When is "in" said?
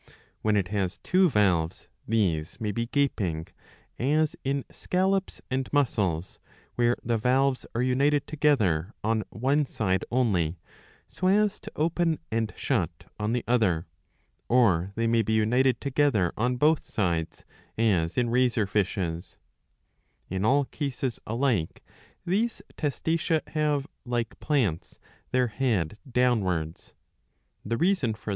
4.43-4.65, 18.17-18.31, 20.31-20.43